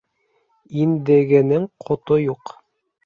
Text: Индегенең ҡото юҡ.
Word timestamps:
Индегенең 0.85 1.67
ҡото 1.85 2.21
юҡ. 2.27 2.59